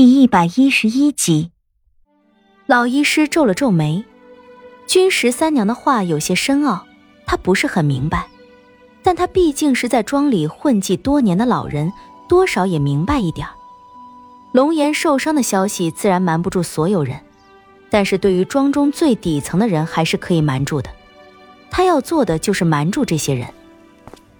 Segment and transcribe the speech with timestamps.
[0.00, 1.50] 第一百一十一集，
[2.64, 4.02] 老医师皱了皱眉，
[4.86, 6.86] 君十三娘的话有些深奥，
[7.26, 8.26] 他不是很明白，
[9.02, 11.92] 但他毕竟是在庄里混迹多年的老人，
[12.30, 13.46] 多少也明白一点
[14.52, 17.20] 龙岩受伤的消息自然瞒不住所有人，
[17.90, 20.88] 但是对于庄中最底层的人还是可以瞒住的。
[21.70, 23.46] 他要做的就是瞒住这些人。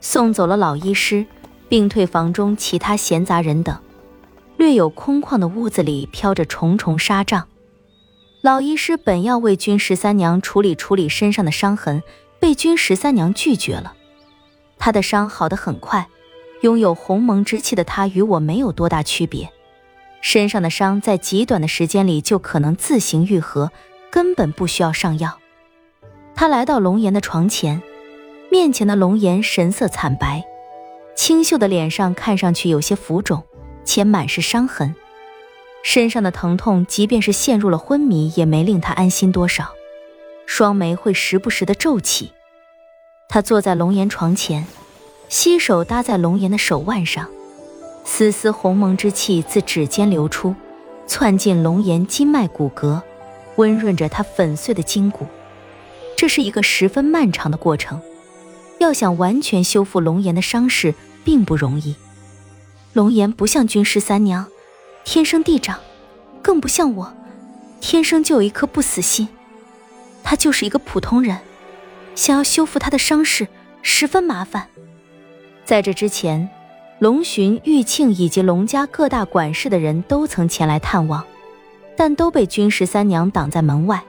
[0.00, 1.26] 送走了老医师，
[1.68, 3.78] 并退房中其他闲杂人等。
[4.62, 7.48] 略有空旷的屋子里飘着重重纱帐，
[8.42, 12.00] 老医师本要为君十三娘处理处理身上的伤痕，
[12.38, 13.94] 被君十三娘拒绝了。
[14.78, 16.06] 她的伤好得很快，
[16.60, 19.50] 拥有鸿蒙之气的她与我没有多大区别，
[20.20, 23.72] 身上的伤在极短的时间里就可能自行愈合，
[24.12, 25.40] 根本不需要上药。
[26.36, 27.82] 他来到龙岩的床前，
[28.48, 30.44] 面前的龙岩神色惨白，
[31.16, 33.42] 清秀的脸上看上去有些浮肿。
[33.84, 34.94] 且满是伤痕，
[35.82, 39.72] 身上的疼痛，即便是陷入了昏迷，也没令他安心多少。
[40.46, 42.32] 双眉会时不时的皱起。
[43.28, 44.66] 他坐在龙岩床前，
[45.28, 47.28] 膝手搭在龙岩的手腕上，
[48.04, 50.54] 丝丝鸿蒙之气自指尖流出，
[51.06, 53.00] 窜进龙岩筋脉骨骼，
[53.56, 55.26] 温润着他粉碎的筋骨。
[56.16, 58.00] 这是一个十分漫长的过程，
[58.78, 61.96] 要想完全修复龙岩的伤势，并不容易。
[62.92, 64.46] 龙颜不像君十三娘，
[65.02, 65.78] 天生地长，
[66.42, 67.10] 更不像我，
[67.80, 69.26] 天生就有一颗不死心。
[70.22, 71.38] 他就是一个普通人，
[72.14, 73.48] 想要修复他的伤势
[73.80, 74.66] 十分麻烦。
[75.64, 76.50] 在这之前，
[76.98, 81.24] 龙巡、玉庆以及龙家各大管事的人都曾前来探望，
[81.96, 84.02] 但都被君十三娘挡在门外。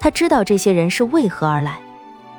[0.00, 1.80] 他知道这些人是为何而来，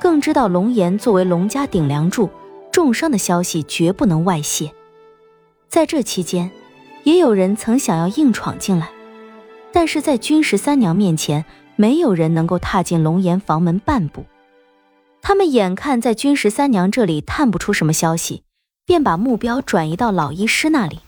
[0.02, 2.30] 更知道龙颜作为龙家顶梁柱，
[2.74, 4.70] 重伤的消息绝不能外泄。
[5.76, 6.50] 在这期间，
[7.04, 8.88] 也有人曾想要硬闯进来，
[9.74, 11.44] 但是在君十三娘面前，
[11.76, 14.24] 没有人能够踏进龙岩房门半步。
[15.22, 18.44] 他们眼看在君十三娘这里探不出什么消息，
[18.86, 21.02] 便把目标转移到老医师那里。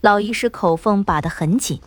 [0.00, 1.80] 老医师口风把得很紧，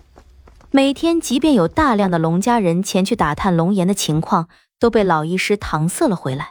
[0.71, 6.49] 每天即便有大量的龙家人前去打探龙岩的情况，都被老医师搪塞了回来。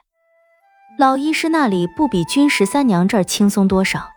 [0.98, 4.08] 老医师那里不比君十三娘这儿轻松多少。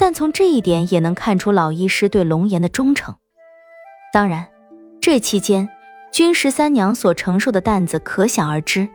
[0.00, 3.16] 但从这一点也能看出老医师对龙颜的忠诚。
[4.14, 4.48] 当然，
[4.98, 5.68] 这期间
[6.10, 8.88] 君十三娘所承受的担子可想而知。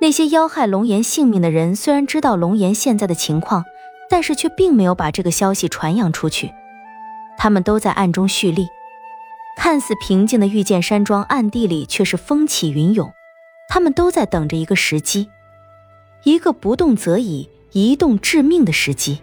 [0.00, 3.66] 那些要害龙颜性命的人虽然知道龙颜现在的情况，
[4.08, 6.50] 但是却并没有把这个消息传扬出去。
[7.36, 8.68] 他们都在暗中蓄力。
[9.58, 13.12] 看似平静的御剑山庄暗地里却是风起云涌。
[13.68, 15.28] 他们都在等着一个时机，
[16.24, 19.20] 一个不动则已，一动致命的时机。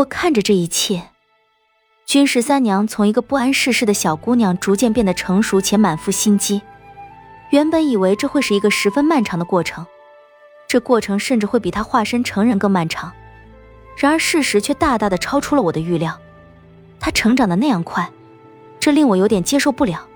[0.00, 1.08] 我看着这一切，
[2.06, 6.62] 君十三娘从一个不谙世事的小姑娘，逐渐变得成熟且满腹心机。
[7.50, 9.84] 原本以为这会是一个十分漫长的过程，
[10.66, 13.12] 这过程甚至会比她化身成人更漫长。
[13.94, 16.18] 然而事实却大大的超出了我的预料。
[16.98, 18.10] 她成长的那样快，
[18.78, 20.06] 这令我有点接受不了。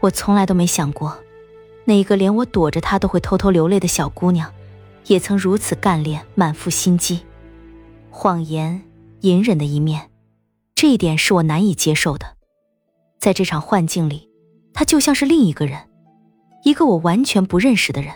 [0.00, 1.16] 我从来都没想过，
[1.84, 4.52] 那一个连我躲着她都会偷偷流泪的小姑娘，
[5.06, 7.20] 也曾如此干练，满腹心机。
[8.10, 8.82] 谎言、
[9.20, 10.10] 隐忍的一面，
[10.74, 12.26] 这一点是我难以接受的。
[13.18, 14.28] 在这场幻境里，
[14.72, 15.78] 他就像是另一个人，
[16.64, 18.12] 一个我完全不认识的人。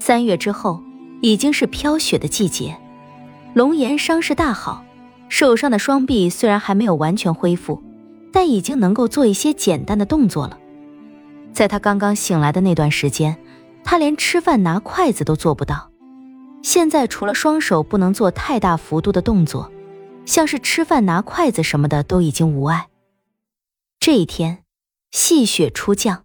[0.00, 0.82] 三月之后，
[1.20, 2.76] 已经是飘雪的季节。
[3.54, 4.84] 龙岩伤势大好，
[5.28, 7.80] 受伤的双臂虽然还没有完全恢复，
[8.32, 10.58] 但已经能够做一些简单的动作了。
[11.52, 13.36] 在他刚刚醒来的那段时间，
[13.84, 15.90] 他连吃饭拿筷子都做不到。
[16.62, 19.70] 现在除了双手不能做太大幅度的动作，
[20.24, 22.88] 像是吃饭拿筷子什么的都已经无碍。
[23.98, 24.64] 这一天，
[25.10, 26.24] 细雪初降，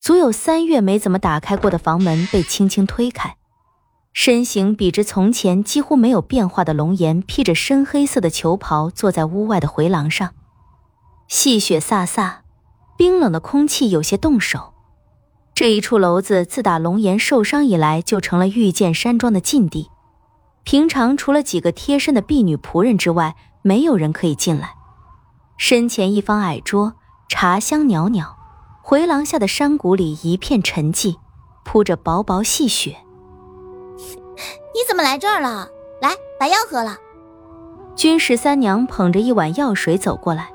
[0.00, 3.36] 足有三月没怎么打开过的房门被轻轻推开，
[4.12, 10.34] 身形比之从前几乎没有变化的龙颜披着深黑色的裘袍坐在屋外的回廊上，
[11.28, 12.36] 细雪飒飒，
[12.96, 14.72] 冰冷的空气有些冻手。
[15.54, 19.90] 这一处楼子自打龙岩受伤以来，就成了御剑山庄的禁地。
[20.64, 24.74] 平常除了几个贴身的婢女仆人之外，没有人可以进来。
[25.56, 26.94] 身前一方矮桌，
[27.28, 28.36] 茶香袅袅；
[28.82, 31.16] 回廊下的山谷里一片沉寂，
[31.64, 32.96] 铺着薄薄细雪。
[34.74, 35.68] 你怎么来这儿了？
[36.00, 36.96] 来，把药喝了。
[37.94, 40.50] 君十三娘捧着一碗药水走过来，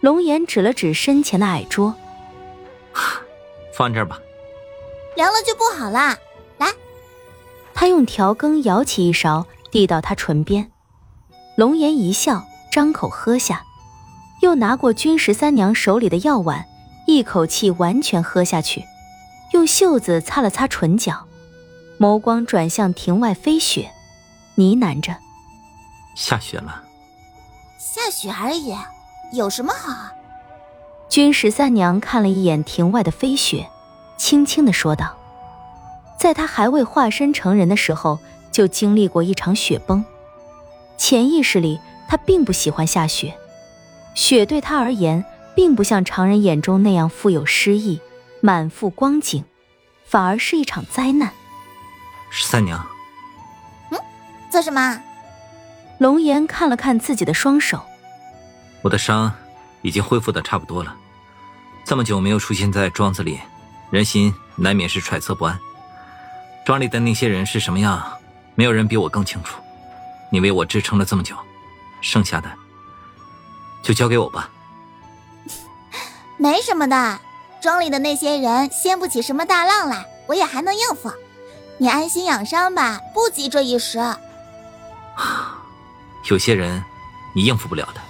[0.00, 1.94] 龙颜指了指身前的矮桌。
[3.74, 4.20] 放这儿吧，
[5.16, 6.16] 凉了就不好啦。
[7.74, 10.70] 来，他用调羹舀起一勺，递到他唇边。
[11.56, 13.64] 龙颜一笑，张口喝下，
[14.40, 16.66] 又又拿过君十三娘手里的药碗，
[17.06, 18.84] 一口气完全喝下去，
[19.54, 21.26] 用袖子擦了擦唇角，
[21.98, 23.90] 眸光转向庭外飞雪，
[24.56, 25.16] 呢喃着
[26.14, 26.82] ：“下雪了。
[27.80, 28.76] ”“下雪而已，
[29.32, 30.10] 有什么好？”
[31.08, 33.70] 君十三娘看了一眼庭外的飞雪，
[34.18, 35.16] 轻轻的说道
[36.22, 38.20] ：“在他还未化身成人的时候，
[38.52, 40.04] 就经历过一场雪崩。
[40.96, 43.36] 潜意识里，他并不喜欢下雪。”
[44.14, 45.24] 雪对他而言，
[45.56, 48.00] 并不像常人眼中那样富有诗意、
[48.40, 49.42] 满腹光景，
[50.04, 51.32] 反而是一场灾难。
[52.30, 52.86] 十三娘，
[53.90, 53.98] 嗯，
[54.48, 55.02] 做什么？
[55.98, 57.80] 龙岩看了看自己的双手，
[58.82, 59.32] 我的伤
[59.80, 60.94] 已经恢复的差不多了。
[61.84, 63.40] 这么久没有出现在庄子里，
[63.90, 65.58] 人心难免是揣测不安。
[66.64, 68.02] 庄里的那些人是什么样，
[68.54, 69.60] 没有人比我更清楚。
[70.30, 71.36] 你为我支撑了这么久，
[72.00, 72.50] 剩下的。
[73.82, 74.48] 就交给我吧，
[76.38, 77.20] 没什么的。
[77.60, 81.12] 庄里的那些人掀不起什么大浪来，我也还能应付。
[81.78, 83.98] 你安心养伤吧，不急这一时。
[86.30, 86.82] 有些人，
[87.34, 88.00] 你应付不了的。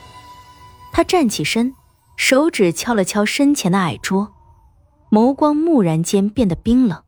[0.93, 1.75] 他站起身，
[2.17, 4.33] 手指敲了敲身前的矮桌，
[5.11, 7.03] 眸光蓦然间变得冰冷。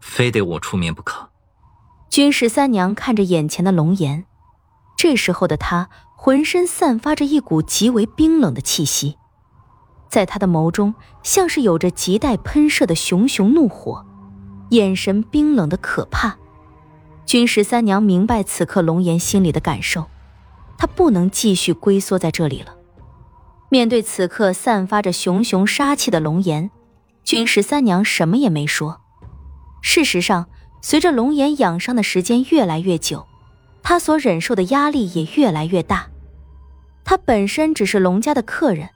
[0.00, 1.28] 非得我出面不可。
[2.10, 4.24] 君十三娘看着眼前的龙颜，
[4.96, 5.88] 这时候的他。
[6.18, 9.18] 浑身散发着一股极为冰冷的气息，
[10.08, 14.04] 在他的眸中像是有着亟待喷射的熊熊怒火，
[14.70, 16.38] 眼神冰冷的可怕。
[17.26, 20.06] 君十三娘明白此刻龙颜心里的感受，
[20.78, 22.74] 她不能继续龟缩在这里了。
[23.68, 26.70] 面对此刻散发着熊熊杀气的龙颜，
[27.22, 29.02] 君十三娘什么也没说。
[29.88, 30.46] 事实上，
[30.82, 33.24] 随着龙颜养伤的时间越来越久，
[33.84, 36.08] 他所忍受的压力也越来越大。
[37.04, 38.88] 他本身只是龙家的客人，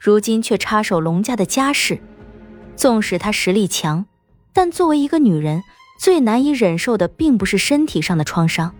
[0.00, 2.00] 如今却插手龙家的家事。
[2.74, 4.06] 纵使他实力强，
[4.52, 5.62] 但作为一个女人，
[6.00, 8.74] 最难以忍受的并不是身体上的创伤，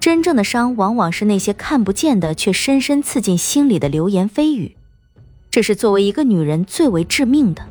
[0.00, 4.76] 真正的伤往往是那些看不见的却深深刺进心里的流言蜚语。
[5.50, 7.68] 这是作为一个女人最为致命的。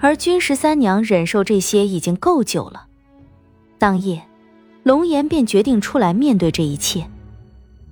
[0.00, 2.86] 而君十三娘忍受这些已经够久了。
[3.78, 4.22] 当夜，
[4.82, 7.08] 龙颜便决定出来面对这一切。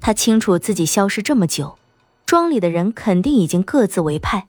[0.01, 1.79] 他清楚自己消失这么久，
[2.27, 4.47] 庄里的人肯定已经各自为派，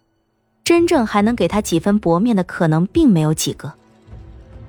[0.64, 3.74] 真正还能给他几分薄面的可能并没有几个。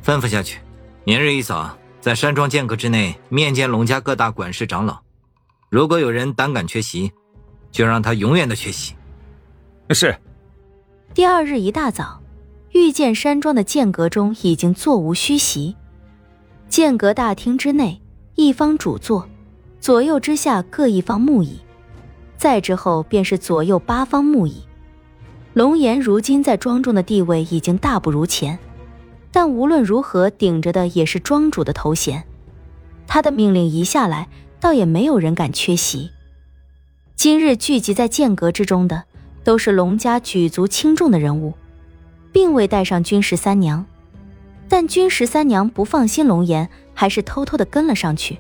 [0.05, 0.61] 吩咐下去，
[1.05, 5.01] 明日一早在山庄间隔之内面见龙家各大管事长老，
[5.69, 7.11] 如果有人胆敢缺席，
[7.73, 8.95] 就让他永远的缺席。
[9.91, 10.17] 是。
[11.15, 12.21] 第二日一大早，
[12.77, 15.75] 御剑山庄的剑阁中已经座无虚席，
[16.69, 18.03] 剑阁大厅之内
[18.35, 19.27] 一方主座。
[19.81, 21.59] 左右之下各一方木椅，
[22.37, 24.63] 再之后便是左右八方木椅。
[25.55, 28.59] 龙岩如今在庄中的地位已经大不如前，
[29.33, 32.25] 但无论如何顶着的也是庄主的头衔。
[33.07, 34.29] 他的命令一下来，
[34.61, 36.11] 倒也没有人敢缺席。
[37.15, 39.05] 今日聚集在剑阁之中的，
[39.45, 41.55] 都是龙家举足轻重的人物，
[42.37, 43.87] 并未带上君十三娘，
[44.69, 48.37] 但君十三娘不放心龙颜，还是偷偷的跟了上去。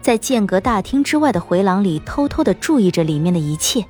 [0.00, 3.84] 在剑阁大厅之外的回廊里，偷偷的注意着里面的一切。